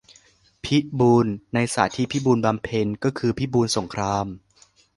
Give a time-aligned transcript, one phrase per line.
[0.63, 4.25] "พิบูล" ใน "สาธิตพิบูลบำเพ็ญ" ก็คือ พิบูลสงคราม